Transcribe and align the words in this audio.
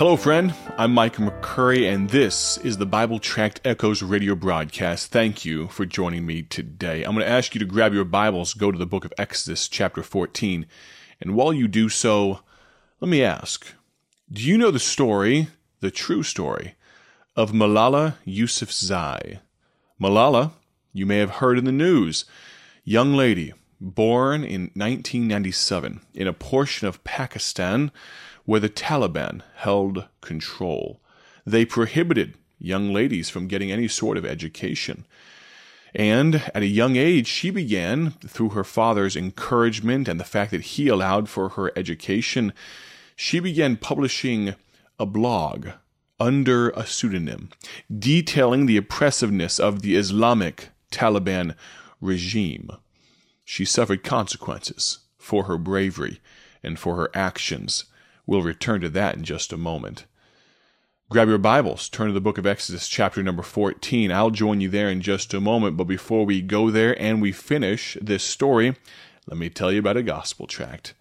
Hello, 0.00 0.16
friend. 0.16 0.54
I'm 0.78 0.94
Micah 0.94 1.20
McCurry, 1.20 1.86
and 1.86 2.08
this 2.08 2.56
is 2.56 2.78
the 2.78 2.86
Bible 2.86 3.18
Tract 3.18 3.60
Echoes 3.66 4.02
radio 4.02 4.34
broadcast. 4.34 5.12
Thank 5.12 5.44
you 5.44 5.68
for 5.68 5.84
joining 5.84 6.24
me 6.24 6.40
today. 6.40 7.04
I'm 7.04 7.12
going 7.12 7.26
to 7.26 7.30
ask 7.30 7.54
you 7.54 7.58
to 7.58 7.66
grab 7.66 7.92
your 7.92 8.06
Bibles, 8.06 8.54
go 8.54 8.72
to 8.72 8.78
the 8.78 8.86
book 8.86 9.04
of 9.04 9.12
Exodus, 9.18 9.68
chapter 9.68 10.02
14, 10.02 10.64
and 11.20 11.34
while 11.34 11.52
you 11.52 11.68
do 11.68 11.90
so, 11.90 12.40
let 13.00 13.10
me 13.10 13.22
ask 13.22 13.74
Do 14.32 14.40
you 14.40 14.56
know 14.56 14.70
the 14.70 14.78
story, 14.78 15.48
the 15.80 15.90
true 15.90 16.22
story, 16.22 16.76
of 17.36 17.52
Malala 17.52 18.14
Yousafzai? 18.26 19.40
Malala, 20.00 20.52
you 20.94 21.04
may 21.04 21.18
have 21.18 21.42
heard 21.42 21.58
in 21.58 21.66
the 21.66 21.72
news, 21.72 22.24
young 22.84 23.12
lady 23.12 23.52
born 23.80 24.44
in 24.44 24.70
1997 24.74 26.00
in 26.14 26.26
a 26.26 26.32
portion 26.32 26.86
of 26.86 27.02
Pakistan 27.04 27.90
where 28.44 28.60
the 28.60 28.68
Taliban 28.68 29.42
held 29.56 30.06
control. 30.20 31.00
They 31.46 31.64
prohibited 31.64 32.34
young 32.58 32.92
ladies 32.92 33.30
from 33.30 33.48
getting 33.48 33.72
any 33.72 33.88
sort 33.88 34.16
of 34.16 34.26
education. 34.26 35.06
And 35.94 36.36
at 36.54 36.62
a 36.62 36.66
young 36.66 36.96
age, 36.96 37.26
she 37.26 37.50
began, 37.50 38.12
through 38.26 38.50
her 38.50 38.64
father's 38.64 39.16
encouragement 39.16 40.08
and 40.08 40.20
the 40.20 40.24
fact 40.24 40.50
that 40.52 40.62
he 40.62 40.88
allowed 40.88 41.28
for 41.28 41.50
her 41.50 41.72
education, 41.76 42.52
she 43.16 43.40
began 43.40 43.76
publishing 43.76 44.54
a 44.98 45.06
blog 45.06 45.68
under 46.20 46.70
a 46.70 46.86
pseudonym, 46.86 47.48
detailing 47.98 48.66
the 48.66 48.76
oppressiveness 48.76 49.58
of 49.58 49.82
the 49.82 49.96
Islamic 49.96 50.68
Taliban 50.92 51.56
regime. 52.00 52.70
She 53.52 53.64
suffered 53.64 54.04
consequences 54.04 55.00
for 55.18 55.46
her 55.46 55.58
bravery 55.58 56.20
and 56.62 56.78
for 56.78 56.94
her 56.94 57.10
actions. 57.12 57.86
We'll 58.24 58.42
return 58.42 58.80
to 58.82 58.88
that 58.90 59.16
in 59.16 59.24
just 59.24 59.52
a 59.52 59.56
moment. 59.56 60.04
Grab 61.08 61.26
your 61.26 61.36
Bibles, 61.36 61.88
turn 61.88 62.06
to 62.06 62.12
the 62.12 62.20
book 62.20 62.38
of 62.38 62.46
Exodus, 62.46 62.86
chapter 62.86 63.24
number 63.24 63.42
14. 63.42 64.12
I'll 64.12 64.30
join 64.30 64.60
you 64.60 64.68
there 64.68 64.88
in 64.88 65.00
just 65.00 65.34
a 65.34 65.40
moment, 65.40 65.76
but 65.76 65.88
before 65.88 66.24
we 66.24 66.40
go 66.40 66.70
there 66.70 66.96
and 67.02 67.20
we 67.20 67.32
finish 67.32 67.98
this 68.00 68.22
story, 68.22 68.76
let 69.26 69.36
me 69.36 69.50
tell 69.50 69.72
you 69.72 69.80
about 69.80 69.96
a 69.96 70.04
gospel 70.04 70.46
tract. 70.46 70.94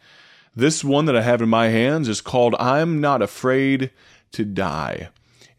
This 0.55 0.83
one 0.83 1.05
that 1.05 1.16
I 1.16 1.22
have 1.22 1.44
in 1.44 1.50
my 1.50 1.67
hands 1.67 2.09
is 2.09 2.20
called 2.20 2.55
I'm 2.55 3.00
Not 3.00 3.22
Afraid 3.22 3.92
to 4.31 4.44
Die. 4.44 5.09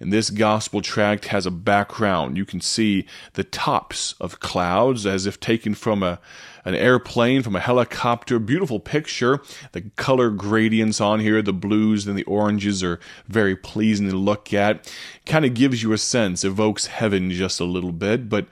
And 0.00 0.12
this 0.12 0.30
gospel 0.30 0.80
tract 0.80 1.27
has 1.27 1.44
a 1.44 1.50
background. 1.50 2.38
You 2.38 2.46
can 2.46 2.62
see 2.62 3.06
the 3.34 3.44
tops 3.44 4.14
of 4.18 4.41
clouds 4.41 5.05
as 5.05 5.27
if 5.27 5.38
taken 5.38 5.74
from 5.74 6.02
a, 6.02 6.18
an 6.64 6.75
airplane, 6.75 7.42
from 7.42 7.56
a 7.56 7.61
helicopter. 7.61 8.39
Beautiful 8.39 8.80
picture. 8.80 9.41
The 9.72 9.83
color 9.97 10.30
gradients 10.30 11.00
on 11.00 11.20
here, 11.20 11.42
the 11.42 11.52
blues 11.52 12.06
and 12.06 12.17
the 12.17 12.25
oranges 12.25 12.83
are 12.83 13.00
very 13.27 13.56
pleasing 13.56 14.08
to 14.11 14.17
look 14.17 14.52
at. 14.52 14.92
Kind 15.27 15.44
of 15.44 15.55
gives 15.55 15.83
you 15.83 15.92
a 15.92 15.98
sense, 15.98 16.44
evokes 16.44 16.86
heaven 16.86 17.30
just 17.30 17.61
a 17.61 17.64
little 17.64 17.92
bit, 17.92 18.28
but 18.28 18.47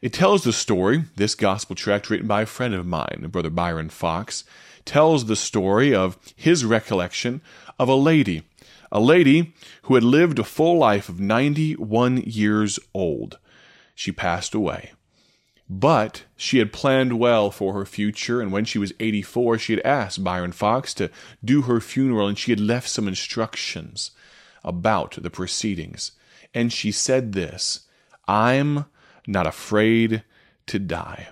it 0.00 0.12
tells 0.12 0.44
the 0.44 0.52
story. 0.52 1.04
This 1.16 1.34
gospel 1.34 1.74
tract, 1.74 2.10
written 2.10 2.28
by 2.28 2.42
a 2.42 2.46
friend 2.46 2.74
of 2.74 2.86
mine, 2.86 3.26
Brother 3.30 3.50
Byron 3.50 3.90
Fox, 3.90 4.44
tells 4.84 5.26
the 5.26 5.36
story 5.36 5.94
of 5.94 6.16
his 6.36 6.64
recollection 6.64 7.42
of 7.78 7.88
a 7.88 7.94
lady 7.94 8.42
a 8.90 9.00
lady 9.00 9.52
who 9.82 9.94
had 9.94 10.04
lived 10.04 10.38
a 10.38 10.44
full 10.44 10.78
life 10.78 11.08
of 11.08 11.20
91 11.20 12.18
years 12.18 12.78
old. 12.94 13.38
She 13.94 14.12
passed 14.12 14.54
away. 14.54 14.92
But 15.70 16.24
she 16.36 16.58
had 16.58 16.72
planned 16.72 17.18
well 17.18 17.50
for 17.50 17.74
her 17.74 17.84
future, 17.84 18.40
and 18.40 18.50
when 18.50 18.64
she 18.64 18.78
was 18.78 18.94
84, 19.00 19.58
she 19.58 19.74
had 19.74 19.82
asked 19.84 20.24
Byron 20.24 20.52
Fox 20.52 20.94
to 20.94 21.10
do 21.44 21.62
her 21.62 21.80
funeral, 21.80 22.26
and 22.26 22.38
she 22.38 22.52
had 22.52 22.60
left 22.60 22.88
some 22.88 23.06
instructions 23.06 24.12
about 24.64 25.18
the 25.20 25.30
proceedings. 25.30 26.12
And 26.54 26.72
she 26.72 26.90
said 26.90 27.32
this 27.32 27.86
I'm 28.26 28.86
not 29.26 29.46
afraid 29.46 30.24
to 30.66 30.78
die. 30.78 31.28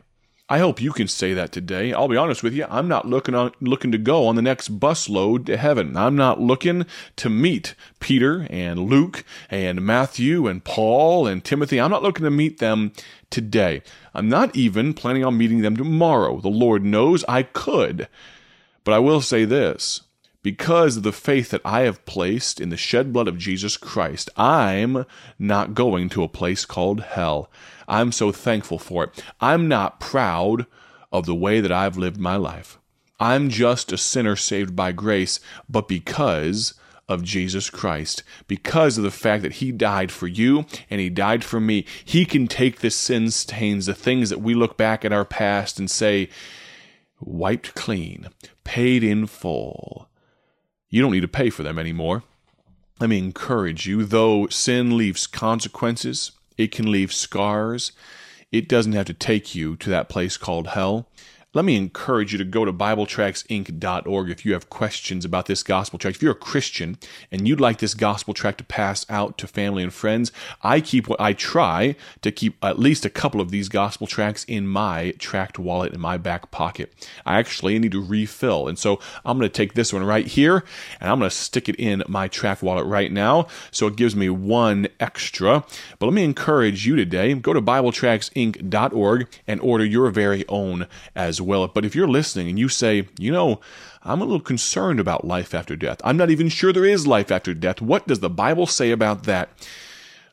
I 0.49 0.59
hope 0.59 0.81
you 0.81 0.93
can 0.93 1.09
say 1.09 1.34
that 1.34 1.51
today. 1.51 1.93
I'll 1.93 2.07
be 2.07 2.17
honest 2.17 2.45
with 2.45 2.55
you, 2.55 2.67
I'm 2.71 2.87
not 2.87 3.05
looking 3.05 3.34
on, 3.34 3.51
looking 3.61 3.91
to 3.91 3.99
go 3.99 4.29
on 4.29 4.37
the 4.37 4.43
next 4.43 4.79
busload 4.79 5.45
to 5.47 5.57
heaven. 5.57 5.97
I'm 5.97 6.15
not 6.15 6.41
looking 6.41 6.87
to 7.17 7.29
meet 7.29 7.75
Peter 7.99 8.47
and 8.49 8.89
Luke 8.89 9.25
and 9.51 9.83
Matthew 9.83 10.47
and 10.47 10.62
Paul 10.62 11.27
and 11.27 11.43
Timothy. 11.43 11.81
I'm 11.81 11.91
not 11.91 12.05
looking 12.05 12.23
to 12.23 12.31
meet 12.31 12.59
them 12.59 12.93
today. 13.29 13.83
I'm 14.15 14.29
not 14.29 14.55
even 14.55 14.95
planning 14.95 15.25
on 15.25 15.37
meeting 15.37 15.62
them 15.62 15.77
tomorrow. 15.77 16.39
The 16.39 16.49
Lord 16.49 16.85
knows 16.85 17.25
I 17.25 17.43
could. 17.43 18.06
But 18.85 18.95
I 18.95 19.01
will 19.01 19.21
say 19.21 19.47
this 19.47 20.03
because 20.47 20.97
of 20.97 21.03
the 21.03 21.11
faith 21.11 21.51
that 21.51 21.61
I 21.65 21.81
have 21.81 22.05
placed 22.05 22.61
in 22.61 22.69
the 22.69 22.77
shed 22.77 23.12
blood 23.12 23.27
of 23.27 23.37
Jesus 23.37 23.77
Christ, 23.77 24.31
I'm 24.37 25.05
not 25.41 25.75
going 25.75 26.09
to 26.11 26.23
a 26.23 26.29
place 26.29 26.65
called 26.65 27.01
hell. 27.01 27.51
I'm 27.89 28.12
so 28.12 28.31
thankful 28.31 28.79
for 28.79 29.03
it. 29.03 29.25
I'm 29.41 29.67
not 29.67 29.99
proud 29.99 30.67
of 31.11 31.27
the 31.27 31.35
way 31.35 31.61
that 31.61 31.73
I've 31.73 31.97
lived 31.97 32.21
my 32.21 32.37
life. 32.37 32.79
I'm 33.19 33.51
just 33.51 33.91
a 33.91 33.99
sinner 33.99 34.37
saved 34.37 34.77
by 34.77 34.93
grace, 34.93 35.41
but 35.69 35.89
because 35.89 36.75
of 37.09 37.25
Jesus 37.25 37.69
Christ, 37.69 38.23
because 38.47 38.97
of 38.97 39.03
the 39.03 39.11
fact 39.11 39.43
that 39.43 39.55
He 39.55 39.73
died 39.73 40.12
for 40.12 40.29
you 40.29 40.65
and 40.89 41.01
He 41.01 41.11
died 41.11 41.43
for 41.43 41.59
me, 41.59 41.85
He 42.05 42.25
can 42.25 42.47
take 42.47 42.79
the 42.79 42.91
sin 42.93 43.33
stains, 43.33 43.87
the 43.87 43.95
things 43.95 44.31
that 44.31 44.43
we 44.43 44.55
look 44.55 44.77
back 44.77 45.05
at 45.05 45.12
our 45.12 45.25
past 45.25 45.81
and 45.81 45.91
say, 45.91 46.29
wiped 47.21 47.75
clean, 47.75 48.29
paid 48.62 49.03
in 49.03 49.27
full. 49.27 50.09
You 50.89 51.03
don't 51.03 51.13
need 51.13 51.21
to 51.21 51.29
pay 51.29 51.51
for 51.51 51.63
them 51.63 51.79
anymore. 51.79 52.23
Let 53.01 53.11
me 53.11 53.19
encourage 53.19 53.87
you, 53.87 54.05
though 54.05 54.47
sin 54.49 54.97
leaves 54.97 55.27
consequences, 55.27 56.33
it 56.57 56.73
can 56.73 56.91
leave 56.91 57.13
scars, 57.13 57.93
it 58.53 58.69
doesn't 58.69 58.93
have 58.93 59.07
to 59.07 59.13
take 59.13 59.55
you 59.55 59.77
to 59.77 59.91
that 59.91 60.09
place 60.09 60.37
called 60.37 60.69
hell 60.69 61.09
let 61.56 61.65
me 61.65 61.75
encourage 61.75 62.33
you 62.33 62.39
to 62.39 62.44
go 62.44 62.67
to 62.67 62.72
BibleTractsInc.org 62.72 64.28
if 64.28 64.44
you 64.44 64.53
have 64.53 64.69
questions 64.69 65.25
about 65.25 65.47
this 65.47 65.62
gospel 65.62 65.99
tract. 65.99 66.19
If 66.19 66.22
you're 66.22 66.33
a 66.33 66.34
Christian 66.34 66.99
and 67.33 67.49
you'd 67.49 67.62
like 67.62 67.78
this 67.78 67.94
gospel 67.94 68.34
tract 68.34 68.59
to 68.59 68.65
pass 68.65 69.06
out 69.09 69.39
to 69.39 69.47
family 69.47 69.83
and 69.83 69.91
friends, 69.91 70.33
I 70.62 70.83
keep 70.83 71.09
what 71.09 71.19
I 71.19 71.33
try 71.33 71.97
to 72.21 72.31
keep 72.31 72.62
at 72.62 72.78
least 72.78 73.06
a 73.06 73.11
couple 73.11 73.41
of 73.41 73.50
these 73.50 73.71
gospel 73.71 74.06
tracts 74.06 74.44
in 74.44 74.67
my 74.67 75.15
tract 75.19 75.59
wallet 75.59 75.94
in 75.94 76.00
my 76.00 76.19
back 76.19 76.50
pocket. 76.50 76.93
I 77.25 77.39
actually 77.39 77.78
need 77.78 77.93
to 77.93 78.05
refill, 78.05 78.69
and 78.69 78.78
so 78.78 79.00
I'm 79.25 79.38
going 79.38 79.49
to 79.49 79.56
take 79.56 79.73
this 79.73 79.94
one 79.94 80.05
right 80.05 80.27
here 80.27 80.62
and 81.00 81.11
I'm 81.11 81.21
going 81.21 81.31
to 81.31 81.34
stick 81.34 81.71
it 81.71 81.77
in 81.77 82.03
my 82.06 82.28
tract 82.28 82.62
wallet 82.62 82.84
right 82.84 83.11
now, 83.11 83.47
so 83.71 83.87
it 83.87 83.97
gives 83.97 84.15
me 84.15 84.28
one 84.28 84.88
extra. 85.00 85.65
But 85.99 86.05
let 86.05 86.12
me 86.12 86.25
encourage 86.25 86.87
you 86.87 86.97
today: 86.97 87.33
go 87.33 87.55
to 87.55 87.62
BibleTractsInc.org 87.62 89.28
and 89.47 89.61
order 89.62 89.87
your 89.87 90.11
very 90.11 90.44
own 90.50 90.87
as 91.15 91.41
well. 91.47 91.67
But 91.69 91.84
if 91.84 91.95
you're 91.95 92.09
listening 92.09 92.49
and 92.49 92.59
you 92.59 92.69
say, 92.69 93.09
you 93.19 93.31
know, 93.33 93.61
I'm 94.03 94.21
a 94.21 94.25
little 94.25 94.41
concerned 94.41 95.01
about 95.01 95.27
life 95.27 95.55
after 95.55 95.77
death, 95.77 96.01
I'm 96.05 96.17
not 96.17 96.31
even 96.31 96.49
sure 96.49 96.73
there 96.73 96.84
is 96.84 97.07
life 97.07 97.31
after 97.31 97.55
death. 97.55 97.81
What 97.81 98.07
does 98.07 98.21
the 98.21 98.29
Bible 98.29 98.67
say 98.67 98.91
about 98.91 99.23
that? 99.23 99.49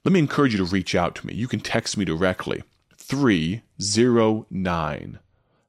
Let 0.04 0.12
me 0.12 0.20
encourage 0.20 0.54
you 0.54 0.58
to 0.58 0.66
reach 0.66 0.96
out 0.96 1.16
to 1.16 1.26
me. 1.26 1.34
You 1.34 1.48
can 1.48 1.62
text 1.62 1.98
me 1.98 2.04
directly 2.04 2.64
309 2.98 5.20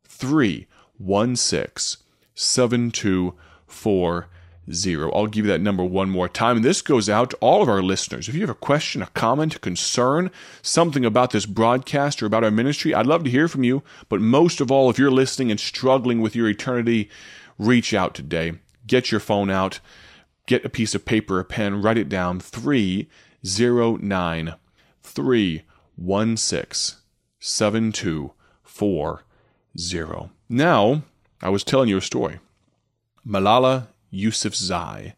316 0.05 2.03
7240 2.35 4.34
zero. 4.73 5.11
I'll 5.13 5.27
give 5.27 5.45
you 5.47 5.53
that 5.53 5.61
number 5.61 5.85
one 5.85 6.11
more 6.11 6.29
time. 6.29 6.57
And 6.57 6.65
this 6.65 6.83
goes 6.83 7.09
out 7.09 7.31
to 7.31 7.37
all 7.37 7.63
of 7.63 7.69
our 7.69 7.83
listeners. 7.83 8.29
If 8.29 8.35
you 8.35 8.41
have 8.41 8.51
a 8.51 8.55
question, 8.55 9.03
a 9.03 9.07
comment, 9.07 9.55
a 9.57 9.59
concern, 9.59 10.31
something 10.63 11.05
about 11.05 11.31
this 11.31 11.47
broadcast 11.47 12.23
or 12.23 12.27
about 12.27 12.45
our 12.45 12.51
ministry, 12.51 12.95
I'd 12.95 13.07
love 13.07 13.25
to 13.25 13.31
hear 13.31 13.49
from 13.49 13.65
you. 13.65 13.83
But 14.09 14.21
most 14.21 14.61
of 14.61 14.71
all, 14.71 14.91
if 14.91 14.99
you're 14.99 15.11
listening 15.11 15.51
and 15.51 15.61
struggling 15.61 16.21
with 16.21 16.37
your 16.37 16.49
eternity, 16.49 17.11
reach 17.59 17.95
out 17.95 18.15
today. 18.15 18.55
Get 18.87 19.11
your 19.11 19.21
phone 19.21 19.51
out, 19.51 19.81
get 20.47 20.65
a 20.65 20.71
piece 20.71 20.95
of 20.95 21.05
paper, 21.05 21.41
a 21.41 21.45
pen, 21.45 21.83
write 21.83 21.99
it 21.99 22.09
down 22.09 22.41
309 22.41 24.55
316 25.03 27.01
7240. 27.39 30.31
Now, 30.49 31.03
I 31.43 31.49
was 31.49 31.65
telling 31.65 31.89
you 31.89 31.97
a 31.99 32.03
story. 32.03 32.39
Malala 33.27 33.89
Yousafzai, 34.15 35.15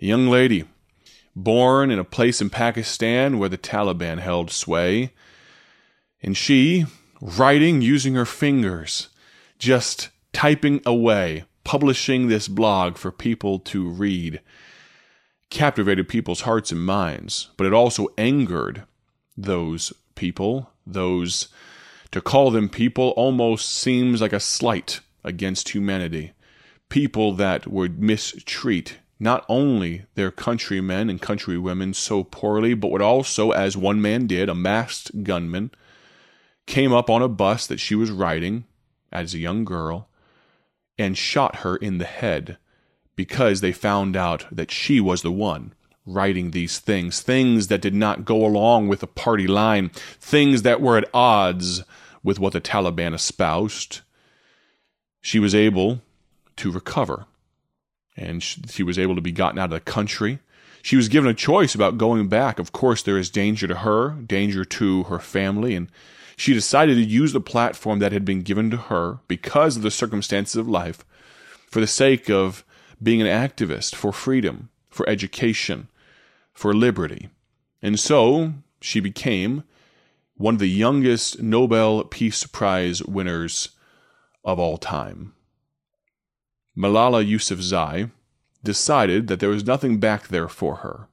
a 0.00 0.04
young 0.04 0.28
lady 0.28 0.64
born 1.36 1.90
in 1.90 1.98
a 1.98 2.04
place 2.04 2.40
in 2.40 2.48
Pakistan 2.48 3.38
where 3.38 3.50
the 3.50 3.58
Taliban 3.58 4.18
held 4.18 4.50
sway. 4.50 5.12
And 6.22 6.36
she, 6.36 6.86
writing 7.20 7.82
using 7.82 8.14
her 8.14 8.24
fingers, 8.24 9.10
just 9.58 10.08
typing 10.32 10.80
away, 10.86 11.44
publishing 11.62 12.28
this 12.28 12.48
blog 12.48 12.96
for 12.96 13.12
people 13.12 13.58
to 13.60 13.88
read, 13.88 14.40
captivated 15.50 16.08
people's 16.08 16.40
hearts 16.40 16.72
and 16.72 16.84
minds, 16.84 17.50
but 17.56 17.66
it 17.66 17.74
also 17.74 18.08
angered 18.16 18.84
those 19.36 19.92
people, 20.14 20.70
those 20.86 21.48
to 22.12 22.20
call 22.22 22.50
them 22.50 22.68
people 22.68 23.10
almost 23.10 23.68
seems 23.68 24.22
like 24.22 24.32
a 24.32 24.40
slight 24.40 25.00
against 25.22 25.70
humanity 25.70 26.32
people 26.88 27.32
that 27.32 27.66
would 27.66 28.00
mistreat 28.00 28.98
not 29.18 29.44
only 29.48 30.04
their 30.14 30.30
countrymen 30.30 31.08
and 31.08 31.22
countrywomen 31.22 31.94
so 31.94 32.22
poorly, 32.22 32.74
but 32.74 32.90
would 32.90 33.02
also, 33.02 33.50
as 33.50 33.76
one 33.76 34.00
man 34.00 34.26
did, 34.26 34.48
a 34.48 34.54
masked 34.54 35.24
gunman, 35.24 35.70
came 36.66 36.92
up 36.92 37.08
on 37.08 37.22
a 37.22 37.28
bus 37.28 37.66
that 37.66 37.80
she 37.80 37.94
was 37.94 38.10
riding 38.10 38.64
as 39.10 39.32
a 39.32 39.38
young 39.38 39.64
girl 39.64 40.08
and 40.98 41.16
shot 41.16 41.56
her 41.56 41.76
in 41.76 41.98
the 41.98 42.04
head 42.04 42.58
because 43.14 43.60
they 43.60 43.72
found 43.72 44.16
out 44.16 44.46
that 44.50 44.70
she 44.70 45.00
was 45.00 45.22
the 45.22 45.32
one 45.32 45.72
writing 46.04 46.50
these 46.52 46.78
things, 46.78 47.20
things 47.20 47.66
that 47.66 47.80
did 47.80 47.94
not 47.94 48.24
go 48.24 48.44
along 48.44 48.86
with 48.86 49.00
the 49.00 49.06
party 49.06 49.46
line, 49.46 49.88
things 50.20 50.62
that 50.62 50.80
were 50.80 50.96
at 50.96 51.08
odds 51.12 51.82
with 52.22 52.38
what 52.38 52.52
the 52.52 52.60
Taliban 52.60 53.14
espoused. 53.14 54.02
She 55.20 55.40
was 55.40 55.54
able 55.54 56.00
to 56.56 56.70
recover 56.70 57.26
and 58.16 58.42
she 58.42 58.82
was 58.82 58.98
able 58.98 59.14
to 59.14 59.20
be 59.20 59.32
gotten 59.32 59.58
out 59.58 59.66
of 59.66 59.70
the 59.70 59.80
country. 59.80 60.38
She 60.82 60.96
was 60.96 61.08
given 61.08 61.28
a 61.28 61.34
choice 61.34 61.74
about 61.74 61.98
going 61.98 62.28
back. 62.28 62.58
Of 62.58 62.72
course, 62.72 63.02
there 63.02 63.18
is 63.18 63.28
danger 63.28 63.66
to 63.66 63.76
her, 63.76 64.10
danger 64.10 64.64
to 64.64 65.02
her 65.04 65.18
family, 65.18 65.74
and 65.74 65.90
she 66.36 66.54
decided 66.54 66.94
to 66.94 67.04
use 67.04 67.32
the 67.32 67.40
platform 67.40 67.98
that 67.98 68.12
had 68.12 68.24
been 68.24 68.42
given 68.42 68.70
to 68.70 68.76
her 68.76 69.18
because 69.26 69.76
of 69.76 69.82
the 69.82 69.90
circumstances 69.90 70.56
of 70.56 70.68
life 70.68 71.04
for 71.68 71.80
the 71.80 71.86
sake 71.86 72.30
of 72.30 72.64
being 73.02 73.20
an 73.20 73.26
activist 73.26 73.94
for 73.94 74.12
freedom, 74.12 74.70
for 74.88 75.08
education, 75.08 75.88
for 76.52 76.72
liberty. 76.72 77.28
And 77.82 77.98
so 77.98 78.54
she 78.80 79.00
became 79.00 79.64
one 80.36 80.54
of 80.54 80.60
the 80.60 80.68
youngest 80.68 81.42
Nobel 81.42 82.04
Peace 82.04 82.46
Prize 82.46 83.02
winners 83.02 83.70
of 84.44 84.58
all 84.58 84.78
time. 84.78 85.32
Malala 86.76 87.26
Yousafzai 87.26 88.10
decided 88.62 89.28
that 89.28 89.40
there 89.40 89.48
was 89.48 89.64
nothing 89.64 89.98
back 89.98 90.28
there 90.28 90.48
for 90.48 90.76
her. 90.76 91.08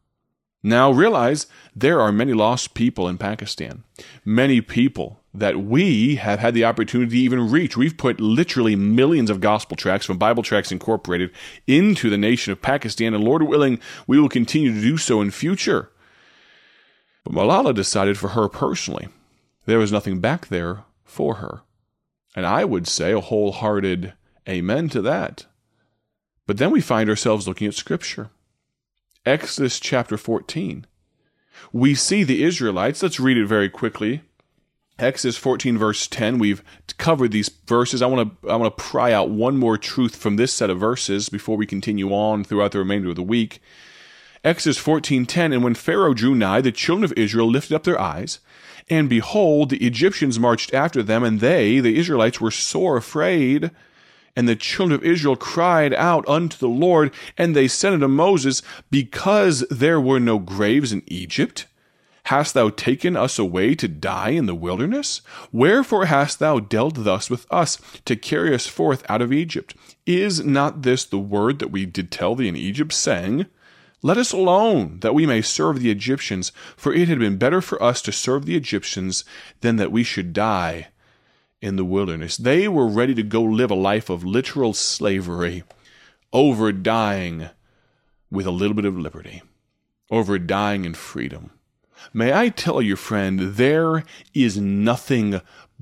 Now 0.61 0.91
realize 0.91 1.47
there 1.75 1.99
are 1.99 2.11
many 2.11 2.33
lost 2.33 2.73
people 2.73 3.07
in 3.07 3.17
Pakistan, 3.17 3.83
many 4.23 4.61
people 4.61 5.19
that 5.33 5.59
we 5.59 6.15
have 6.15 6.39
had 6.39 6.53
the 6.53 6.63
opportunity 6.63 7.11
to 7.11 7.17
even 7.17 7.49
reach. 7.49 7.75
We've 7.75 7.97
put 7.97 8.21
literally 8.21 8.75
millions 8.75 9.29
of 9.29 9.41
gospel 9.41 9.75
tracts 9.75 10.05
from 10.05 10.17
Bible 10.17 10.43
Tracts 10.43 10.71
Incorporated 10.71 11.31
into 11.67 12.09
the 12.09 12.17
nation 12.17 12.51
of 12.51 12.61
Pakistan, 12.61 13.13
and 13.13 13.23
Lord 13.23 13.43
willing, 13.43 13.79
we 14.07 14.19
will 14.19 14.29
continue 14.29 14.73
to 14.73 14.81
do 14.81 14.97
so 14.97 15.21
in 15.21 15.31
future. 15.31 15.91
But 17.23 17.33
Malala 17.33 17.73
decided 17.73 18.17
for 18.17 18.29
her 18.29 18.47
personally, 18.47 19.09
there 19.65 19.79
was 19.79 19.91
nothing 19.91 20.19
back 20.19 20.47
there 20.47 20.83
for 21.03 21.35
her. 21.35 21.61
And 22.35 22.45
I 22.45 22.63
would 22.63 22.87
say 22.87 23.11
a 23.11 23.19
wholehearted 23.19 24.13
amen 24.47 24.89
to 24.89 25.01
that. 25.01 25.45
But 26.45 26.57
then 26.57 26.71
we 26.71 26.81
find 26.81 27.09
ourselves 27.09 27.47
looking 27.47 27.67
at 27.67 27.73
Scripture. 27.73 28.29
Exodus 29.25 29.79
chapter 29.79 30.17
14. 30.17 30.85
We 31.71 31.95
see 31.95 32.23
the 32.23 32.43
Israelites. 32.43 33.01
Let's 33.01 33.19
read 33.19 33.37
it 33.37 33.45
very 33.45 33.69
quickly. 33.69 34.21
Exodus 34.99 35.37
14 35.37 35.77
verse 35.77 36.07
10. 36.07 36.37
We've 36.37 36.63
covered 36.97 37.31
these 37.31 37.49
verses. 37.65 38.01
I 38.01 38.05
want 38.05 38.41
to 38.41 38.49
I 38.49 38.55
want 38.57 38.75
to 38.75 38.83
pry 38.83 39.11
out 39.11 39.29
one 39.29 39.57
more 39.57 39.77
truth 39.77 40.15
from 40.15 40.35
this 40.35 40.53
set 40.53 40.69
of 40.69 40.79
verses 40.79 41.29
before 41.29 41.57
we 41.57 41.65
continue 41.65 42.11
on 42.13 42.43
throughout 42.43 42.73
the 42.73 42.79
remainder 42.79 43.09
of 43.09 43.15
the 43.15 43.23
week. 43.23 43.61
Exodus 44.43 44.77
14:10 44.77 45.53
And 45.53 45.63
when 45.63 45.73
Pharaoh 45.73 46.13
drew 46.13 46.35
nigh, 46.35 46.61
the 46.61 46.71
children 46.71 47.05
of 47.05 47.17
Israel 47.17 47.49
lifted 47.49 47.73
up 47.73 47.83
their 47.83 47.99
eyes, 47.99 48.39
and 48.89 49.09
behold, 49.09 49.69
the 49.69 49.85
Egyptians 49.85 50.37
marched 50.37 50.73
after 50.73 51.01
them, 51.01 51.23
and 51.23 51.39
they, 51.39 51.79
the 51.79 51.97
Israelites, 51.97 52.41
were 52.41 52.51
sore 52.51 52.97
afraid. 52.97 53.71
And 54.35 54.49
the 54.49 54.55
children 54.55 54.99
of 54.99 55.05
Israel 55.05 55.35
cried 55.35 55.93
out 55.93 56.27
unto 56.27 56.57
the 56.57 56.67
Lord, 56.67 57.11
and 57.37 57.55
they 57.55 57.67
said 57.67 57.93
unto 57.93 58.07
Moses, 58.07 58.63
Because 58.89 59.63
there 59.69 60.01
were 60.01 60.19
no 60.19 60.39
graves 60.39 60.91
in 60.91 61.03
Egypt, 61.05 61.67
hast 62.25 62.55
thou 62.55 62.69
taken 62.69 63.15
us 63.15 63.37
away 63.37 63.75
to 63.75 63.87
die 63.87 64.29
in 64.29 64.47
the 64.47 64.55
wilderness? 64.55 65.21
Wherefore 65.51 66.05
hast 66.05 66.39
thou 66.39 66.59
dealt 66.59 67.03
thus 67.03 67.29
with 67.29 67.45
us, 67.51 67.77
to 68.05 68.15
carry 68.15 68.55
us 68.55 68.65
forth 68.65 69.03
out 69.07 69.21
of 69.21 69.31
Egypt? 69.31 69.75
Is 70.07 70.43
not 70.43 70.81
this 70.81 71.05
the 71.05 71.19
word 71.19 71.59
that 71.59 71.71
we 71.71 71.85
did 71.85 72.09
tell 72.11 72.33
thee 72.33 72.47
in 72.47 72.55
Egypt, 72.55 72.91
saying, 72.91 73.45
let 74.05 74.17
us 74.17 74.33
alone, 74.33 74.99
that 74.99 75.13
we 75.13 75.25
may 75.25 75.41
serve 75.41 75.79
the 75.79 75.89
Egyptians, 75.89 76.51
for 76.75 76.93
it 76.93 77.07
had 77.07 77.19
been 77.19 77.37
better 77.37 77.61
for 77.61 77.81
us 77.81 78.01
to 78.01 78.11
serve 78.11 78.45
the 78.45 78.57
Egyptians 78.57 79.23
than 79.61 79.77
that 79.77 79.93
we 79.93 80.03
should 80.03 80.33
die 80.33 80.87
in 81.63 81.77
the 81.77 81.85
wilderness. 81.85 82.35
They 82.35 82.67
were 82.67 82.89
ready 82.89 83.15
to 83.15 83.23
go 83.23 83.41
live 83.41 83.71
a 83.71 83.75
life 83.75 84.09
of 84.09 84.25
literal 84.25 84.73
slavery 84.73 85.63
over 86.33 86.73
dying 86.73 87.49
with 88.29 88.45
a 88.45 88.51
little 88.51 88.73
bit 88.73 88.83
of 88.83 88.97
liberty, 88.97 89.41
over 90.11 90.37
dying 90.37 90.83
in 90.83 90.93
freedom. 90.93 91.51
May 92.11 92.33
I 92.33 92.49
tell 92.49 92.81
you, 92.81 92.97
friend, 92.97 93.55
there 93.55 94.03
is 94.33 94.57
nothing 94.57 95.39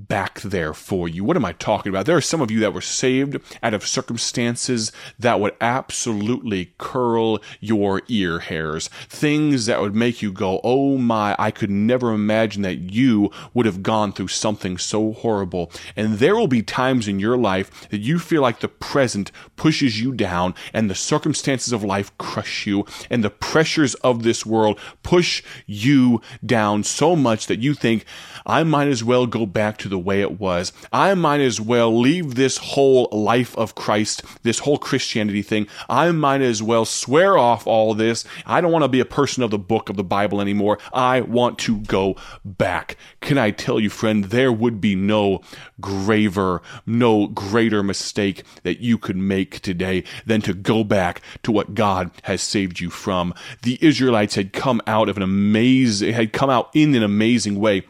back 0.08 0.40
there 0.40 0.74
for 0.74 1.08
you. 1.08 1.24
What 1.24 1.36
am 1.36 1.44
I 1.44 1.52
talking 1.52 1.90
about? 1.90 2.06
There 2.06 2.16
are 2.16 2.20
some 2.20 2.40
of 2.40 2.50
you 2.50 2.60
that 2.60 2.74
were 2.74 2.80
saved 2.80 3.36
out 3.62 3.74
of 3.74 3.86
circumstances 3.86 4.92
that 5.18 5.40
would 5.40 5.54
absolutely 5.60 6.72
curl 6.78 7.40
your 7.60 8.02
ear 8.08 8.40
hairs. 8.40 8.88
Things 9.08 9.66
that 9.66 9.80
would 9.80 9.94
make 9.94 10.22
you 10.22 10.32
go, 10.32 10.60
oh 10.64 10.98
my, 10.98 11.36
I 11.38 11.50
could 11.50 11.70
never 11.70 12.12
imagine 12.12 12.62
that 12.62 12.92
you 12.92 13.30
would 13.54 13.66
have 13.66 13.82
gone 13.82 14.12
through 14.12 14.28
something 14.28 14.78
so 14.78 15.12
horrible. 15.12 15.70
And 15.96 16.14
there 16.14 16.36
will 16.36 16.48
be 16.48 16.62
times 16.62 17.08
in 17.08 17.20
your 17.20 17.36
life 17.36 17.88
that 17.90 18.00
you 18.00 18.18
feel 18.18 18.42
like 18.42 18.60
the 18.60 18.68
present 18.68 19.30
pushes 19.56 20.00
you 20.00 20.12
down 20.12 20.54
and 20.72 20.88
the 20.88 20.94
circumstances 20.94 21.72
of 21.72 21.84
life 21.84 22.16
crush 22.18 22.66
you 22.66 22.84
and 23.10 23.22
the 23.22 23.30
pressures 23.30 23.94
of 23.96 24.22
this 24.22 24.44
world 24.44 24.78
push 25.02 25.42
you 25.66 26.20
down 26.44 26.82
so 26.82 27.14
much 27.14 27.46
that 27.46 27.60
you 27.60 27.74
think, 27.74 28.04
I 28.46 28.64
might 28.64 28.88
as 28.88 29.04
well 29.04 29.26
go 29.26 29.46
back 29.46 29.78
to 29.78 29.88
the 29.92 29.98
way 29.98 30.20
it 30.20 30.40
was. 30.40 30.72
I 30.92 31.14
might 31.14 31.40
as 31.40 31.60
well 31.60 31.96
leave 31.96 32.34
this 32.34 32.56
whole 32.56 33.08
life 33.12 33.56
of 33.56 33.76
Christ, 33.76 34.24
this 34.42 34.58
whole 34.58 34.78
Christianity 34.78 35.42
thing. 35.42 35.68
I 35.88 36.10
might 36.10 36.40
as 36.40 36.62
well 36.62 36.84
swear 36.84 37.38
off 37.38 37.66
all 37.66 37.94
this. 37.94 38.24
I 38.46 38.60
don't 38.60 38.72
want 38.72 38.82
to 38.82 38.88
be 38.88 39.00
a 39.00 39.04
person 39.04 39.42
of 39.42 39.50
the 39.50 39.58
book 39.58 39.88
of 39.88 39.96
the 39.96 40.02
Bible 40.04 40.40
anymore. 40.40 40.78
I 40.92 41.20
want 41.20 41.58
to 41.60 41.78
go 41.78 42.16
back. 42.44 42.96
Can 43.20 43.38
I 43.38 43.50
tell 43.50 43.78
you, 43.78 43.90
friend, 43.90 44.24
there 44.24 44.52
would 44.52 44.80
be 44.80 44.96
no 44.96 45.42
graver, 45.80 46.62
no 46.86 47.26
greater 47.26 47.82
mistake 47.82 48.42
that 48.62 48.80
you 48.80 48.96
could 48.96 49.16
make 49.16 49.60
today 49.60 50.04
than 50.24 50.40
to 50.42 50.54
go 50.54 50.82
back 50.84 51.20
to 51.42 51.52
what 51.52 51.74
God 51.74 52.10
has 52.22 52.40
saved 52.40 52.80
you 52.80 52.88
from. 52.88 53.34
The 53.62 53.78
Israelites 53.82 54.34
had 54.34 54.52
come 54.54 54.80
out 54.86 55.08
of 55.08 55.16
an 55.16 55.22
amazing, 55.22 56.14
had 56.14 56.32
come 56.32 56.48
out 56.48 56.70
in 56.74 56.94
an 56.94 57.02
amazing 57.02 57.60
way. 57.60 57.82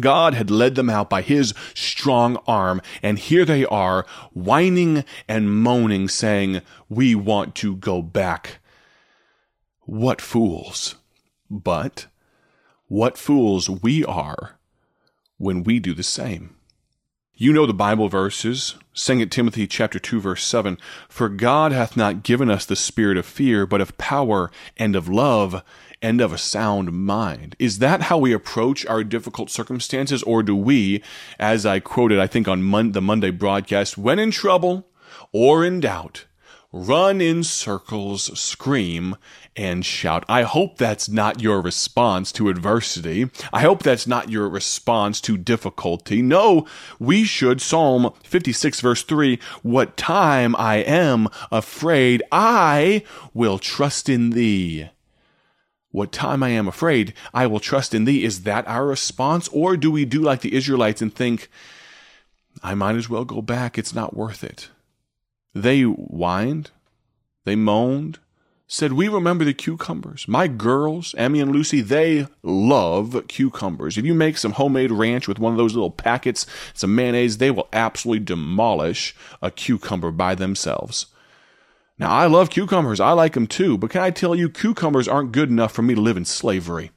God 0.00 0.34
had 0.34 0.50
led 0.50 0.74
them 0.74 0.88
out 0.88 1.10
by 1.10 1.22
his 1.22 1.52
strong 1.74 2.38
arm, 2.46 2.80
and 3.02 3.18
here 3.18 3.44
they 3.44 3.64
are, 3.66 4.06
whining 4.32 5.04
and 5.28 5.54
moaning, 5.54 6.08
saying, 6.08 6.62
We 6.88 7.14
want 7.14 7.54
to 7.56 7.76
go 7.76 8.00
back. 8.00 8.58
What 9.82 10.20
fools! 10.20 10.94
But 11.50 12.06
what 12.88 13.18
fools 13.18 13.68
we 13.68 14.04
are 14.04 14.58
when 15.38 15.62
we 15.64 15.78
do 15.78 15.92
the 15.92 16.02
same. 16.02 16.54
You 17.34 17.52
know 17.52 17.66
the 17.66 17.74
Bible 17.74 18.08
verses. 18.08 18.76
2 18.94 19.26
Timothy 19.26 19.66
chapter 19.66 19.98
2 19.98 20.20
verse 20.20 20.44
7, 20.44 20.78
For 21.08 21.28
God 21.28 21.72
hath 21.72 21.96
not 21.96 22.22
given 22.22 22.50
us 22.50 22.64
the 22.64 22.76
spirit 22.76 23.16
of 23.16 23.26
fear, 23.26 23.66
but 23.66 23.80
of 23.80 23.98
power 23.98 24.50
and 24.76 24.94
of 24.94 25.08
love 25.08 25.64
and 26.02 26.20
of 26.20 26.32
a 26.32 26.38
sound 26.38 26.92
mind. 26.92 27.56
Is 27.58 27.78
that 27.78 28.02
how 28.02 28.18
we 28.18 28.32
approach 28.32 28.84
our 28.86 29.04
difficult 29.04 29.48
circumstances? 29.48 30.22
Or 30.24 30.42
do 30.42 30.54
we, 30.54 31.02
as 31.38 31.64
I 31.64 31.80
quoted, 31.80 32.18
I 32.18 32.26
think 32.26 32.48
on 32.48 32.62
Mon- 32.62 32.92
the 32.92 33.00
Monday 33.00 33.30
broadcast, 33.30 33.96
when 33.96 34.18
in 34.18 34.32
trouble 34.32 34.88
or 35.32 35.64
in 35.64 35.80
doubt, 35.80 36.26
run 36.72 37.20
in 37.20 37.44
circles, 37.44 38.38
scream, 38.38 39.16
and 39.54 39.84
shout. 39.84 40.24
I 40.28 40.42
hope 40.42 40.78
that's 40.78 41.08
not 41.08 41.40
your 41.40 41.60
response 41.60 42.32
to 42.32 42.48
adversity. 42.48 43.30
I 43.52 43.60
hope 43.60 43.82
that's 43.82 44.06
not 44.06 44.30
your 44.30 44.48
response 44.48 45.20
to 45.22 45.36
difficulty. 45.36 46.22
No, 46.22 46.66
we 46.98 47.24
should, 47.24 47.60
Psalm 47.60 48.12
56 48.24 48.80
verse 48.80 49.02
3, 49.02 49.38
what 49.62 49.96
time 49.96 50.56
I 50.56 50.76
am 50.76 51.28
afraid, 51.50 52.22
I 52.32 53.04
will 53.34 53.58
trust 53.58 54.08
in 54.08 54.30
thee. 54.30 54.88
What 55.92 56.10
time 56.10 56.42
I 56.42 56.48
am 56.48 56.66
afraid, 56.66 57.12
I 57.32 57.46
will 57.46 57.60
trust 57.60 57.94
in 57.94 58.06
thee. 58.06 58.24
Is 58.24 58.42
that 58.42 58.66
our 58.66 58.86
response? 58.86 59.46
Or 59.48 59.76
do 59.76 59.90
we 59.90 60.04
do 60.04 60.20
like 60.20 60.40
the 60.40 60.54
Israelites 60.54 61.02
and 61.02 61.14
think, 61.14 61.48
I 62.62 62.74
might 62.74 62.96
as 62.96 63.10
well 63.10 63.24
go 63.24 63.42
back, 63.42 63.78
it's 63.78 63.94
not 63.94 64.16
worth 64.16 64.42
it? 64.42 64.70
They 65.54 65.82
whined, 65.82 66.70
they 67.44 67.56
moaned, 67.56 68.18
said, 68.66 68.94
We 68.94 69.06
remember 69.06 69.44
the 69.44 69.52
cucumbers. 69.52 70.26
My 70.26 70.48
girls, 70.48 71.14
Emmy 71.18 71.40
and 71.40 71.52
Lucy, 71.52 71.82
they 71.82 72.26
love 72.42 73.24
cucumbers. 73.28 73.98
If 73.98 74.06
you 74.06 74.14
make 74.14 74.38
some 74.38 74.52
homemade 74.52 74.90
ranch 74.90 75.28
with 75.28 75.38
one 75.38 75.52
of 75.52 75.58
those 75.58 75.74
little 75.74 75.90
packets, 75.90 76.46
some 76.72 76.94
mayonnaise, 76.94 77.36
they 77.36 77.50
will 77.50 77.68
absolutely 77.74 78.24
demolish 78.24 79.14
a 79.42 79.50
cucumber 79.50 80.10
by 80.10 80.34
themselves. 80.34 81.06
Now, 81.98 82.10
I 82.10 82.26
love 82.26 82.50
cucumbers. 82.50 83.00
I 83.00 83.12
like 83.12 83.34
them 83.34 83.46
too. 83.46 83.78
But 83.78 83.90
can 83.90 84.02
I 84.02 84.10
tell 84.10 84.34
you, 84.34 84.48
cucumbers 84.48 85.08
aren't 85.08 85.32
good 85.32 85.50
enough 85.50 85.72
for 85.72 85.82
me 85.82 85.94
to 85.94 86.00
live 86.00 86.16
in 86.16 86.24
slavery. 86.24 86.90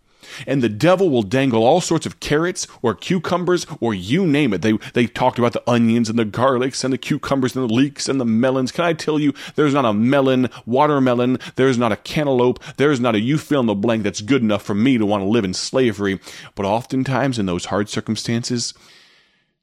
And 0.48 0.62
the 0.62 0.70
devil 0.70 1.10
will 1.10 1.24
dangle 1.24 1.64
all 1.64 1.82
sorts 1.82 2.06
of 2.06 2.20
carrots 2.20 2.68
or 2.82 2.96
cucumbers 2.96 3.66
or 3.80 3.94
you 3.94 4.26
name 4.26 4.54
it. 4.54 4.62
They, 4.62 4.74
they 4.94 5.08
talked 5.08 5.38
about 5.38 5.54
the 5.54 5.70
onions 5.70 6.10
and 6.10 6.18
the 6.18 6.26
garlics 6.26 6.84
and 6.84 6.94
the 6.94 6.98
cucumbers 6.98 7.56
and 7.56 7.70
the 7.70 7.74
leeks 7.74 8.10
and 8.10 8.20
the 8.20 8.26
melons. 8.26 8.72
Can 8.72 8.86
I 8.86 8.94
tell 8.94 9.20
you, 9.20 9.34
there's 9.56 9.74
not 9.74 9.86
a 9.86 9.94
melon, 9.94 10.50
watermelon, 10.66 11.38
there's 11.56 11.78
not 11.78 11.92
a 11.92 11.98
cantaloupe, 11.98 12.60
there's 12.78 13.00
not 13.00 13.16
a 13.16 13.20
you 13.20 13.38
fill 13.38 13.62
in 13.62 13.68
the 13.68 13.76
blank 13.76 14.04
that's 14.04 14.22
good 14.22 14.42
enough 14.42 14.64
for 14.64 14.76
me 14.76 14.98
to 14.98 15.06
want 15.06 15.22
to 15.22 15.30
live 15.30 15.46
in 15.46 15.54
slavery. 15.54 16.20
But 16.56 16.66
oftentimes 16.66 17.40
in 17.40 17.46
those 17.46 17.66
hard 17.66 17.90
circumstances, 17.90 18.74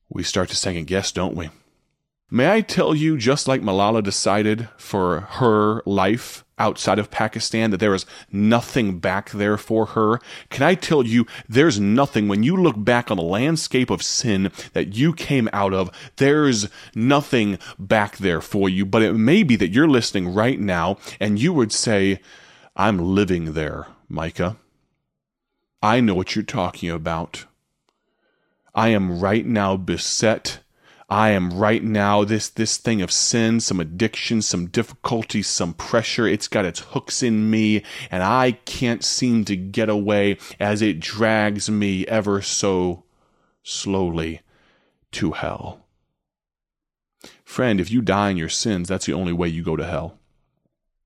we 0.08 0.22
start 0.22 0.48
to 0.50 0.56
second 0.56 0.86
guess, 0.86 1.12
don't 1.12 1.34
we? 1.34 1.50
May 2.34 2.50
I 2.50 2.62
tell 2.62 2.94
you, 2.94 3.18
just 3.18 3.46
like 3.46 3.60
Malala 3.60 4.02
decided 4.02 4.66
for 4.78 5.20
her 5.20 5.82
life 5.84 6.46
outside 6.56 6.98
of 6.98 7.10
Pakistan, 7.10 7.70
that 7.70 7.76
there 7.76 7.94
is 7.94 8.06
nothing 8.32 9.00
back 9.00 9.32
there 9.32 9.58
for 9.58 9.84
her? 9.84 10.18
Can 10.48 10.62
I 10.62 10.74
tell 10.74 11.04
you, 11.04 11.26
there's 11.46 11.78
nothing 11.78 12.28
when 12.28 12.42
you 12.42 12.56
look 12.56 12.82
back 12.82 13.10
on 13.10 13.18
the 13.18 13.22
landscape 13.22 13.90
of 13.90 14.02
sin 14.02 14.50
that 14.72 14.94
you 14.94 15.12
came 15.12 15.50
out 15.52 15.74
of, 15.74 15.90
there's 16.16 16.70
nothing 16.94 17.58
back 17.78 18.16
there 18.16 18.40
for 18.40 18.66
you. 18.66 18.86
But 18.86 19.02
it 19.02 19.12
may 19.12 19.42
be 19.42 19.56
that 19.56 19.68
you're 19.68 19.86
listening 19.86 20.32
right 20.32 20.58
now 20.58 20.96
and 21.20 21.38
you 21.38 21.52
would 21.52 21.70
say, 21.70 22.18
I'm 22.74 23.14
living 23.14 23.52
there, 23.52 23.88
Micah. 24.08 24.56
I 25.82 26.00
know 26.00 26.14
what 26.14 26.34
you're 26.34 26.44
talking 26.44 26.88
about. 26.88 27.44
I 28.74 28.88
am 28.88 29.20
right 29.20 29.44
now 29.44 29.76
beset 29.76 30.61
I 31.12 31.32
am 31.32 31.52
right 31.52 31.84
now 31.84 32.24
this 32.24 32.48
this 32.48 32.78
thing 32.78 33.02
of 33.02 33.12
sin, 33.12 33.60
some 33.60 33.80
addiction, 33.80 34.40
some 34.40 34.68
difficulty, 34.68 35.42
some 35.42 35.74
pressure. 35.74 36.26
It's 36.26 36.48
got 36.48 36.64
its 36.64 36.80
hooks 36.80 37.22
in 37.22 37.50
me 37.50 37.82
and 38.10 38.22
I 38.22 38.52
can't 38.52 39.04
seem 39.04 39.44
to 39.44 39.54
get 39.54 39.90
away 39.90 40.38
as 40.58 40.80
it 40.80 41.00
drags 41.00 41.68
me 41.68 42.06
ever 42.06 42.40
so 42.40 43.04
slowly 43.62 44.40
to 45.10 45.32
hell. 45.32 45.84
Friend, 47.44 47.78
if 47.78 47.90
you 47.90 48.00
die 48.00 48.30
in 48.30 48.38
your 48.38 48.48
sins, 48.48 48.88
that's 48.88 49.04
the 49.04 49.12
only 49.12 49.34
way 49.34 49.48
you 49.48 49.62
go 49.62 49.76
to 49.76 49.84
hell. 49.84 50.18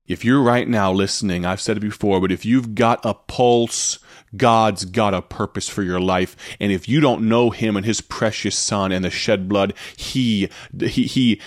If 0.07 0.23
you're 0.23 0.41
right 0.41 0.67
now 0.67 0.93
listening, 0.93 1.45
I've 1.45 1.59
said 1.59 1.77
it 1.77 1.81
before, 1.81 2.21
but 2.21 2.31
if 2.31 2.45
you've 2.45 2.75
got 2.75 3.05
a 3.05 3.13
pulse, 3.13 3.99
God's 4.37 4.85
got 4.85 5.13
a 5.13 5.21
purpose 5.21 5.67
for 5.67 5.83
your 5.83 5.99
life. 5.99 6.35
And 6.61 6.71
if 6.71 6.87
you 6.87 7.01
don't 7.01 7.27
know 7.27 7.49
him 7.49 7.75
and 7.75 7.85
his 7.85 7.99
precious 7.99 8.55
son 8.55 8.93
and 8.93 9.03
the 9.03 9.09
shed 9.09 9.49
blood, 9.49 9.73
he, 9.97 10.49
he, 10.79 11.03
he 11.03 11.41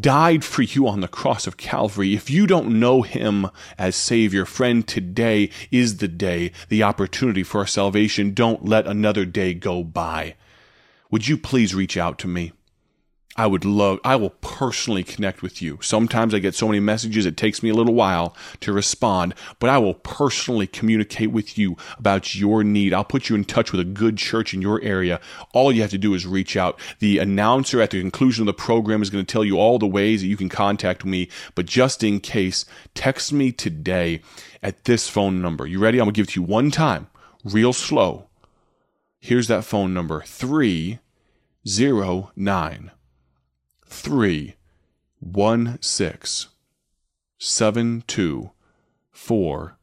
died 0.00 0.44
for 0.44 0.62
you 0.62 0.86
on 0.86 1.00
the 1.00 1.08
cross 1.08 1.48
of 1.48 1.56
Calvary. 1.56 2.14
If 2.14 2.30
you 2.30 2.46
don't 2.46 2.78
know 2.78 3.02
him 3.02 3.50
as 3.78 3.96
savior, 3.96 4.44
friend, 4.44 4.86
today 4.86 5.50
is 5.72 5.96
the 5.96 6.08
day, 6.08 6.52
the 6.68 6.84
opportunity 6.84 7.42
for 7.42 7.66
salvation. 7.66 8.32
Don't 8.32 8.64
let 8.64 8.86
another 8.86 9.24
day 9.24 9.54
go 9.54 9.82
by. 9.82 10.36
Would 11.10 11.26
you 11.26 11.36
please 11.36 11.74
reach 11.74 11.96
out 11.96 12.20
to 12.20 12.28
me? 12.28 12.52
I 13.36 13.48
would 13.48 13.64
love, 13.64 13.98
I 14.04 14.14
will 14.14 14.30
personally 14.30 15.02
connect 15.02 15.42
with 15.42 15.60
you. 15.60 15.80
Sometimes 15.82 16.32
I 16.32 16.38
get 16.38 16.54
so 16.54 16.68
many 16.68 16.78
messages, 16.78 17.26
it 17.26 17.36
takes 17.36 17.64
me 17.64 17.70
a 17.70 17.74
little 17.74 17.94
while 17.94 18.36
to 18.60 18.72
respond, 18.72 19.34
but 19.58 19.68
I 19.68 19.78
will 19.78 19.94
personally 19.94 20.68
communicate 20.68 21.32
with 21.32 21.58
you 21.58 21.76
about 21.98 22.36
your 22.36 22.62
need. 22.62 22.94
I'll 22.94 23.02
put 23.02 23.28
you 23.28 23.34
in 23.34 23.44
touch 23.44 23.72
with 23.72 23.80
a 23.80 23.84
good 23.84 24.18
church 24.18 24.54
in 24.54 24.62
your 24.62 24.80
area. 24.82 25.20
All 25.52 25.72
you 25.72 25.82
have 25.82 25.90
to 25.90 25.98
do 25.98 26.14
is 26.14 26.28
reach 26.28 26.56
out. 26.56 26.78
The 27.00 27.18
announcer 27.18 27.80
at 27.80 27.90
the 27.90 28.00
conclusion 28.00 28.42
of 28.42 28.46
the 28.46 28.54
program 28.54 29.02
is 29.02 29.10
going 29.10 29.26
to 29.26 29.32
tell 29.32 29.44
you 29.44 29.58
all 29.58 29.80
the 29.80 29.86
ways 29.86 30.20
that 30.20 30.28
you 30.28 30.36
can 30.36 30.48
contact 30.48 31.04
me, 31.04 31.28
but 31.56 31.66
just 31.66 32.04
in 32.04 32.20
case, 32.20 32.64
text 32.94 33.32
me 33.32 33.50
today 33.50 34.22
at 34.62 34.84
this 34.84 35.08
phone 35.08 35.42
number. 35.42 35.66
You 35.66 35.80
ready? 35.80 35.98
I'm 35.98 36.04
going 36.04 36.14
to 36.14 36.18
give 36.18 36.28
it 36.28 36.32
to 36.34 36.40
you 36.40 36.46
one 36.46 36.70
time, 36.70 37.08
real 37.42 37.72
slow. 37.72 38.28
Here's 39.18 39.48
that 39.48 39.64
phone 39.64 39.92
number 39.92 40.22
309 40.22 41.00
three 43.94 44.56
one 45.20 45.78
six 45.80 46.48
seven 47.38 48.02
two 48.06 48.50
four 49.10 49.78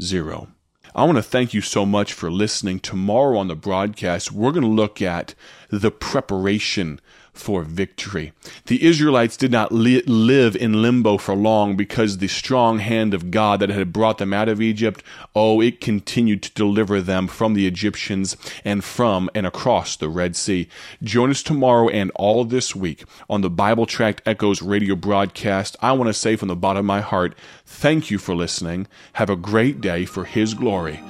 zero. 0.00 0.48
I 0.94 1.04
want 1.04 1.16
to 1.16 1.22
thank 1.22 1.52
you 1.52 1.60
so 1.60 1.84
much 1.84 2.12
for 2.12 2.30
listening. 2.30 2.80
Tomorrow 2.80 3.38
on 3.38 3.48
the 3.48 3.56
broadcast, 3.56 4.30
we're 4.30 4.52
going 4.52 4.62
to 4.62 4.68
look 4.68 5.02
at 5.02 5.34
the 5.68 5.90
preparation 5.90 7.00
for 7.36 7.62
victory. 7.62 8.32
The 8.66 8.84
Israelites 8.84 9.36
did 9.36 9.52
not 9.52 9.72
li- 9.72 10.02
live 10.06 10.56
in 10.56 10.82
limbo 10.82 11.18
for 11.18 11.34
long 11.34 11.76
because 11.76 12.18
the 12.18 12.28
strong 12.28 12.78
hand 12.78 13.14
of 13.14 13.30
God 13.30 13.60
that 13.60 13.68
had 13.68 13.92
brought 13.92 14.18
them 14.18 14.32
out 14.32 14.48
of 14.48 14.60
Egypt, 14.60 15.02
oh, 15.34 15.60
it 15.60 15.80
continued 15.80 16.42
to 16.42 16.52
deliver 16.52 17.00
them 17.00 17.26
from 17.28 17.54
the 17.54 17.66
Egyptians 17.66 18.36
and 18.64 18.82
from 18.82 19.30
and 19.34 19.46
across 19.46 19.96
the 19.96 20.08
Red 20.08 20.36
Sea. 20.36 20.68
Join 21.02 21.30
us 21.30 21.42
tomorrow 21.42 21.88
and 21.88 22.10
all 22.14 22.44
this 22.44 22.74
week 22.74 23.04
on 23.28 23.40
the 23.40 23.50
Bible 23.50 23.86
Tract 23.86 24.22
Echoes 24.26 24.62
radio 24.62 24.94
broadcast. 24.94 25.76
I 25.80 25.92
want 25.92 26.08
to 26.08 26.14
say 26.14 26.36
from 26.36 26.48
the 26.48 26.56
bottom 26.56 26.80
of 26.80 26.84
my 26.86 27.00
heart, 27.00 27.34
thank 27.64 28.10
you 28.10 28.18
for 28.18 28.34
listening. 28.34 28.86
Have 29.14 29.30
a 29.30 29.36
great 29.36 29.80
day 29.80 30.04
for 30.04 30.24
His 30.24 30.54
glory. 30.54 31.00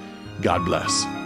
God 0.43 0.65
bless. 0.65 1.26